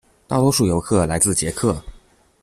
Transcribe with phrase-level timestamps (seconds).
[0.27, 1.79] 大多数游客来自捷克。